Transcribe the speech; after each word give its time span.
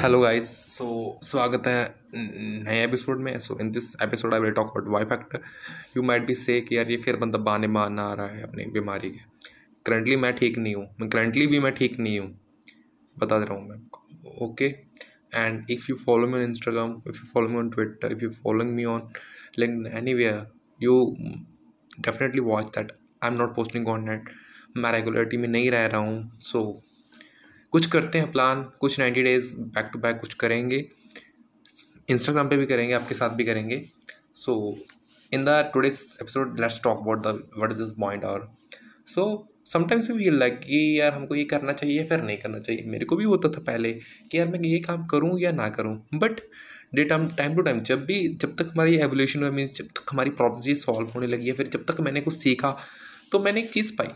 Hello 0.00 0.18
guys 0.20 0.50
so 0.76 0.84
स्वागत 1.22 1.66
है 1.66 1.94
नए 2.14 2.82
एपिसोड 2.84 3.20
में। 3.20 3.38
So 3.38 3.56
in 3.60 3.70
this 3.72 3.84
episode 4.02 4.34
I 4.34 4.40
will 4.40 4.52
talk 4.52 4.66
about 4.66 4.88
Y 4.88 5.04
factor 5.04 5.40
you 5.96 6.02
might 6.02 6.26
be 6.26 6.34
say 6.34 6.60
कि 6.60 6.76
यार 6.76 6.90
ये 6.90 6.96
फिर 6.96 7.16
बंदा 7.16 7.38
बहाने 7.38 7.66
मारना 7.66 8.02
आ 8.02 8.12
रहा 8.14 8.26
है 8.26 8.42
अपनी 8.42 8.64
बीमारी 8.72 9.10
के। 9.10 9.18
करंटली 9.86 10.16
मैं 10.16 10.32
ठीक 10.36 10.58
नहीं 10.58 10.74
हूँ। 10.74 10.84
मैं 11.00 11.08
करंटली 11.10 11.46
भी 11.46 11.58
मैं 11.58 11.72
ठीक 11.74 11.98
नहीं 12.00 12.18
हूँ। 12.20 12.28
बता 13.16 13.38
दे 13.38 13.44
रहा 13.44 13.54
हूँ 13.54 13.68
मैं 13.68 13.76
आपको। 13.76 14.46
Okay 14.46 14.64
and 15.34 15.70
if 15.70 15.86
you 15.90 15.96
follow 15.96 16.26
me 16.26 16.38
on 16.38 16.44
Instagram 16.44 16.90
if 17.08 17.16
you 17.16 17.30
follow 17.34 17.48
me 17.48 17.56
on 17.56 17.70
Twitter 17.70 18.12
if 18.12 18.24
you 18.24 18.30
following 18.42 18.74
me 18.74 18.84
on 18.84 19.08
link 19.58 19.86
anywhere 20.14 20.46
you 20.82 21.00
definitely 22.00 22.40
watch 22.50 22.64
that 22.78 22.92
I 23.22 23.30
am 23.30 23.38
not 23.38 23.56
posting 23.56 23.86
content 23.86 24.30
मैं 24.76 24.92
रेगुलरिटी 24.92 25.36
में 25.36 25.48
नहीं 25.48 25.70
रह 25.70 25.86
रहा 25.86 26.00
हूँ। 26.00 26.38
सो 26.38 26.58
so, 26.60 26.87
कुछ 27.72 27.86
करते 27.86 28.18
हैं 28.18 28.30
plan 28.32 28.62
कुछ 28.80 28.98
ninety 28.98 29.22
days 29.22 29.54
back 29.58 29.90
to 29.92 29.98
back 29.98 30.20
कुछ 30.20 30.34
करेंगे। 30.34 30.76
इंस्टाग्राम 32.08 32.48
पे 32.48 32.56
भी 32.56 32.66
करेंगे, 32.66 32.94
आपके 32.94 33.14
साथ 33.14 33.30
भी 33.30 33.44
करेंगे। 33.44 33.84
So 34.34 34.76
in 35.32 35.44
the 35.44 35.48
today's 35.74 36.00
episode 36.22 36.60
let's 36.60 36.80
talk 36.84 37.00
about 37.00 37.22
the 37.26 37.48
what 37.58 37.72
is 37.72 37.78
this 37.78 37.90
point 38.00 38.24
और 38.24 38.48
सो 39.06 39.24
समटाइम्स 39.66 40.10
वी 40.10 40.30
लाइक 40.30 40.58
कि 40.58 40.78
यार 41.00 41.12
हमको 41.12 41.34
ये 41.34 41.44
करना 41.44 41.72
चाहिए 41.72 42.04
फिर 42.04 42.22
नहीं 42.22 42.36
करना 42.38 42.58
चाहिए। 42.58 42.84
मेरे 42.86 43.04
को 43.04 43.16
भी 43.16 43.24
होता 43.24 43.48
था 43.48 43.60
पहले 43.62 43.92
कि 43.92 44.38
यार 44.38 44.48
मैं 44.48 44.60
ये 44.60 44.78
काम 44.80 45.04
करूँ 45.06 45.38
या 45.40 45.50
ना 45.52 45.68
करूँ। 45.70 45.94
But 46.14 46.40
day 46.94 47.04
time 47.04 47.26
time 47.28 47.56
to 47.56 47.62
time 47.62 47.80
जब 47.80 48.04
भी, 48.04 48.26
जब 48.28 48.54
तक 48.56 48.70
हमारी 48.72 48.96
एवोल्यूशन 48.98 49.42
हुआ 49.42 49.50
मीन्स 49.50 49.72
जब 49.72 49.86
तक 49.88 50.12
हमारी 50.12 50.30
प्रॉब्लम्स 50.32 50.68
ये 50.68 50.74
सॉल्व 50.76 51.08
होने 51.08 51.26
लगी 51.26 51.46
है 51.46 51.52
फिर 51.52 51.68
जब 51.68 51.84
तक 51.84 52.00
मैंने 52.00 52.20
कुछ 52.20 52.34
सीखा 52.34 52.76
तो 53.32 53.38
मैंने 53.38 53.60
एक 53.60 53.70
चीज़ 53.72 53.92
पाई। 53.96 54.08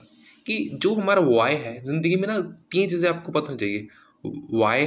कि 0.46 0.58
जो 0.74 0.94
हमारा 0.94 1.20
वाई 1.22 1.54
है, 1.54 1.82
ज़िंदगी 1.84 2.16
में 2.16 2.26
ना 2.28 2.38
तीन 2.72 2.88
चीज़ें 2.88 3.08
आपको 3.10 3.32
पता 3.32 3.52
होनी 3.52 3.58
चाहिए। 3.58 3.88
वाई 4.58 4.86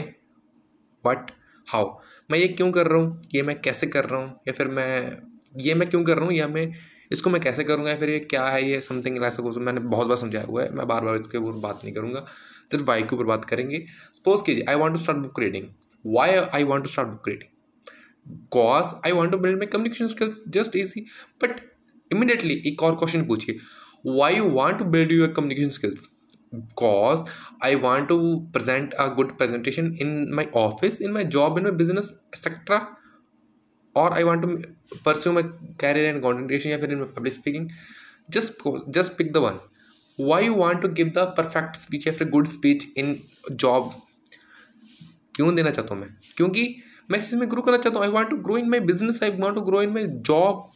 वट 1.03 1.31
हाउ 1.67 1.97
मैं 2.29 2.39
ये 2.39 2.47
क्यों 2.47 2.71
कर 2.71 2.87
रहा 2.87 2.99
हूँ? 3.01 3.21
ये 3.35 3.41
मैं 3.43 3.59
कैसे 3.61 3.87
कर 3.87 4.05
रहा 4.05 4.19
हूँ? 4.21 4.29
या 4.47 4.53
फिर 4.53 4.67
मैं, 4.67 5.17
ये 5.57 5.73
मैं 5.75 5.87
क्यों 5.89 6.03
कर 6.03 6.17
रहा 6.17 6.25
हूँ? 6.25 6.33
या 6.33 6.47
मैं, 6.47 6.71
इसको 7.11 7.29
मैं 7.29 7.41
कैसे 7.41 7.63
करूँगा? 7.63 7.89
या 7.89 7.97
फिर 7.97 8.09
ये 8.09 8.19
क्या 8.19 8.45
है? 8.47 8.69
ये 8.69 8.79
समथिंग 8.81 9.23
ऐसा 9.23 9.43
कुछ 9.43 9.57
मैंने 9.57 9.81
बहुत 9.81 10.07
बार 10.07 10.17
समझाया 10.17 10.45
हुआ 10.45 10.63
है। 10.63 10.71
मैं 10.75 10.87
बार 10.87 11.03
बार 11.05 11.15
इसके 11.15 11.37
ऊपर 11.37 11.59
बात 11.61 11.81
नहीं 11.83 11.93
करूँगा। 11.95 12.25
सिर्फ़ 12.71 12.85
वाई 12.85 13.03
के 13.03 13.15
ऊपर 13.15 13.25
बात 13.25 13.45
करेंगे। 13.45 13.85
सपोज़ 14.13 14.43
कीजिए 14.45 14.65
I 14.69 14.75
want 14.75 14.95
to 14.95 15.01
start 15.01 15.19
book 15.19 15.39
reading 15.39 15.67
why 16.05 16.35
I 16.35 16.63
want 16.63 16.85
to 16.85 16.91
start 16.91 17.09
book 17.09 17.27
reading 17.29 17.49
cause 18.51 18.93
I 19.05 19.11
want 19.11 19.31
to 19.31 19.37
build 19.37 19.57
my 19.57 19.67
communication 19.67 20.07
skills 20.07 20.41
just 20.49 20.75
easy 20.75 21.05
but 21.43 21.59
immediately 22.11 22.61
एक 22.67 22.83
और 22.83 22.95
क्वेश्चन 22.95 23.25
पूछिए। 23.25 23.59
Why 24.05 24.29
you 24.29 24.45
want 24.57 24.77
to 24.77 24.85
build 24.85 25.11
your 25.11 25.27
communication 25.37 25.71
skills 25.71 26.07
because 26.51 27.23
i 27.61 27.73
want 27.85 28.07
to 28.13 28.17
present 28.55 28.93
a 29.05 29.09
good 29.09 29.37
presentation 29.39 29.95
in 30.05 30.11
my 30.39 30.45
office 30.63 30.99
in 30.99 31.11
my 31.11 31.23
job 31.37 31.57
in 31.57 31.63
my 31.63 31.75
business 31.81 32.13
etc 32.33 32.79
or 33.95 34.07
i 34.13 34.23
want 34.23 34.41
to 34.41 34.49
pursue 35.03 35.33
my 35.33 35.43
career 35.83 36.09
in 36.09 36.21
content 36.21 36.47
creation 36.47 36.89
in 36.97 37.05
public 37.17 37.33
speaking 37.33 37.69
just 38.29 38.61
just 38.99 39.17
pick 39.17 39.33
the 39.33 39.41
one 39.41 39.59
why 40.17 40.39
you 40.39 40.53
want 40.53 40.81
to 40.81 40.87
give 40.99 41.13
the 41.13 41.25
perfect 41.39 41.81
speech 41.85 42.09
फिर 42.19 42.29
good 42.37 42.51
speech 42.55 42.89
in 43.03 43.15
job 43.65 43.93
क्यों 45.35 45.55
देना 45.55 45.71
चाहता 45.71 45.93
हूँ 45.93 46.01
मैं 46.01 46.09
क्योंकि 46.37 46.61
मैं 47.11 47.17
इस 47.19 47.33
में 47.33 47.49
ग्रो 47.51 47.61
करना 47.61 47.77
चाहता 47.77 47.99
हूँ 47.99 48.05
I 48.05 48.11
want 48.11 48.29
to 48.29 48.35
grow 48.43 48.57
in 48.57 48.69
my 48.69 48.79
business 48.89 49.19
I 49.23 49.29
want 49.39 49.55
to 49.55 49.61
grow 49.61 49.81
in 49.81 49.89
my 49.93 50.05
job 50.29 50.71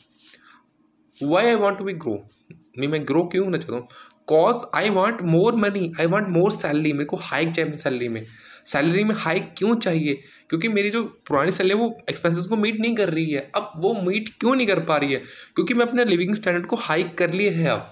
why 1.23 1.45
I 1.45 1.55
want 1.55 1.77
to 1.77 1.83
be 1.83 1.93
grow 1.93 2.29
नहीं, 2.51 2.89
मैं 2.89 3.07
ग्रो 3.07 3.23
क्यों 3.23 3.45
होना 3.45 3.57
चाहता 3.57 3.75
हूँ? 3.75 3.87
Cause 4.27 4.55
I 4.75 4.89
want 4.89 5.21
more 5.21 5.55
money 5.55 5.91
I 5.99 6.05
want 6.05 6.27
more 6.27 6.51
salary 6.51 6.93
मेरे 6.93 7.05
को 7.05 7.17
हाइक 7.17 7.49
चाहिए 7.49 7.77
salary 7.77 8.07
में। 8.07 8.25
सैलरी 8.65 9.03
में 9.03 9.15
हाइक 9.15 9.53
क्यों 9.57 9.75
चाहिए? 9.75 10.13
क्योंकि 10.49 10.67
मेरी 10.67 10.89
जो 10.89 11.03
पुरानी 11.03 11.51
सैलरी 11.51 11.73
है, 11.73 11.79
वो 11.79 11.97
एक्सपेंसेस 12.09 12.45
को 12.45 12.55
मीट 12.55 12.79
नहीं 12.79 12.95
कर 12.95 13.09
रही 13.09 13.31
है। 13.31 13.51
अब 13.55 13.71
वो 13.75 13.93
मीट 13.93 14.29
क्यों 14.39 14.55
नहीं 14.55 14.67
कर 14.67 14.79
पा 14.79 14.97
रही 14.97 15.13
है? 15.13 15.19
क्योंकि 15.55 15.73
मैं 15.73 15.85
अपने 15.85 16.05
लिविंग 16.05 16.35
स्टैंडर्ड 16.35 16.65
को 16.65 16.75
हाइक 16.75 17.17
कर 17.17 17.33
लिए 17.33 17.49
है 17.49 17.67
अब। 17.67 17.91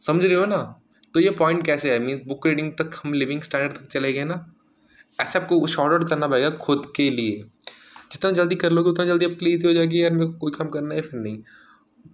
समझ 0.00 0.24
रहे 0.24 0.34
हो 0.34 0.46
ना? 0.46 0.80
तो 1.14 1.20
ये 1.20 1.30
पॉइंट 1.30 1.66
कैसे 1.66 1.92
है? 1.92 1.98
मीन्स 1.98 2.22
बुक 2.24 2.46
रीडिंग 2.46 2.72
तक 2.72 2.90
हम 3.04 3.12
लिविंग 3.12 3.42
स्टैंडर्ड 3.42 3.78
तक 3.78 3.86
चले 3.86 4.12
गए 4.12 4.24
ना? 4.24 4.54
ऐसे 5.20 5.38
आपको 5.38 5.66
शॉर्ट 5.66 5.92
आउट 5.92 6.08
करना 6.08 6.28
पड़ेगा 6.28 6.50
खुद 6.50 6.92
के 6.96 7.10
लिए। 7.10 7.44
जितना 8.12 8.30
जल्दी 8.30 8.54
कर 8.54 8.70
लोगे, 8.70 8.90
उतना 8.90 9.04
जल्दी 9.04 9.26
आपके 9.26 9.44
लिए 9.44 9.54
ईजी 9.54 9.66
हो 9.66 9.72
जाएगी, 9.72 10.02
यार 10.02 10.12
मेरे 10.12 10.26
को 10.26 10.32
कोई 10.32 10.52
काम 10.52 10.68
करना 10.68 10.94
है, 10.94 11.00
फिर 11.00 11.20
नहीं। 11.20 11.42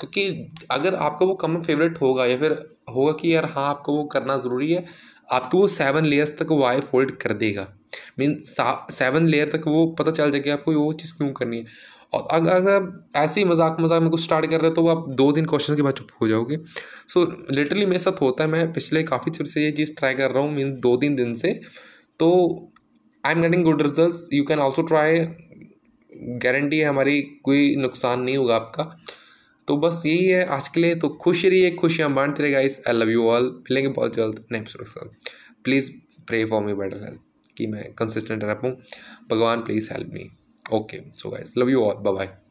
क्योंकि 0.02 0.66
अगर 0.70 0.94
आपका 0.96 1.26
वो 1.26 1.34
कम 1.36 1.60
फेवरेट 1.62 2.00
होगा 2.00 2.26
या 2.26 2.36
फिर 2.38 2.52
होगा 2.90 3.12
कि 3.20 3.34
यार 3.34 3.44
हाँ 3.46 3.68
आपको 3.68 3.96
वो 3.96 4.04
करना 4.12 4.36
ज़रूरी 4.38 4.72
है 4.72 4.84
आपको 5.32 5.58
वो 5.58 5.68
सेवन 5.70 6.04
लेयर्स 6.04 6.30
तक 6.38 6.46
वो 6.50 6.62
आई 6.64 6.80
फोल्ड 6.82 7.10
कर 7.18 7.32
देगा। 7.34 7.66
मीन 8.18 8.38
सेवन 8.42 9.26
लेयर 9.26 9.50
तक 9.50 9.66
वो 9.66 9.86
पता 9.98 10.10
चल 10.10 10.30
जाएगा 10.30 10.52
आपको 10.52 10.72
वो 10.74 10.92
चीज़ 10.94 11.12
क्यों 11.16 11.32
करनी 11.32 11.58
है। 11.58 11.64
और 12.12 12.26
अगर 12.32 12.50
अगर 12.52 12.88
ऐसे 13.18 13.40
ही 13.40 13.46
मज़ाक 13.48 13.76
मज़ाक 13.80 14.02
में 14.02 14.10
कुछ 14.10 14.22
स्टार्ट 14.22 14.46
कर 14.50 14.60
रहे 14.60 14.68
हो 14.68 14.74
तो 14.74 14.86
आप 14.88 15.08
दो 15.16 15.30
दिन 15.32 15.46
क्वेश्चन 15.46 15.76
के 15.76 15.82
बाद 15.82 15.94
चुप 15.94 16.08
हो 16.20 16.28
जाओगे। 16.28 16.56
सो 17.08 17.24
so, 17.24 17.30
लिटरली 17.50 17.86
मेरे 17.86 17.98
साथ 17.98 18.20
होता 18.22 18.44
है 18.44 18.50
मैं 18.50 18.72
पिछले 18.72 19.02
काफ़ी 19.04 19.30
चीज़ 19.30 19.48
से 19.48 19.62
ये 19.62 19.70
चीज़ 19.72 19.94
ट्राई 19.98 20.14
कर 20.14 20.30
रहा 20.30 20.42
हूँ 20.42 20.52
मीन 20.54 20.74
दो 20.80 20.96
तीन 20.96 21.16
दिन 21.16 21.34
से। 21.34 21.52
तो 22.20 22.30
I 23.24 23.32
am 23.32 23.42
getting 23.42 23.64
good 23.64 23.82
result 23.82 24.34
you 24.34 24.44
can 24.44 24.58
also 24.58 24.82
try 24.82 25.18
guarantee 26.38 26.78
है 26.78 26.84
हमारी 26.84 27.20
कोई 27.44 27.74
नुकसान 27.78 28.20
नहीं 28.22 28.36
होगा 28.36 28.56
आपका। 28.56 28.94
तो 29.68 29.76
बस 29.76 30.02
यही 30.06 30.24
है, 30.26 30.44
आज 30.44 30.68
के 30.68 30.80
लिए 30.80 30.94
तो 30.94 31.08
खुश 31.22 31.44
रहिए, 31.44 31.70
खुशियाँ 31.70 32.12
बांटते 32.14 32.42
रहे 32.42 32.52
guys 32.52 32.80
I 32.88 32.94
love 32.94 33.10
you 33.10 33.28
all 33.28 33.50
मिलेंगे 33.60 33.88
बहुत 33.90 34.14
जल्द 34.16 34.44
next 34.52 34.78
please 35.64 35.90
pray 36.28 36.44
for 36.44 36.62
me 36.64 36.74
better 36.74 37.04
health 37.04 37.20
कि 37.56 37.66
मैं 37.66 37.92
कंसिस्टेंट 37.94 38.44
रह. 38.44 38.54
पाऊँ 38.54 38.76
भगवान 39.30 39.62
please 39.62 39.92
help 39.92 40.10
me 40.14 40.30
okay 40.72 41.00
so 41.18 41.30
guys 41.30 41.54
love 41.58 41.70
you 41.70 41.82
all 41.82 41.94
bye 41.94 42.14
bye 42.14 42.41